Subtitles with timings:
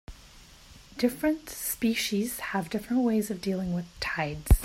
[0.97, 4.49] Different species have different ways of dealing with tides.